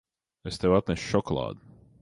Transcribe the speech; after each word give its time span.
Es 0.51 0.57
tev 0.63 0.73
atnesu 0.79 1.13
šokolādi. 1.13 1.73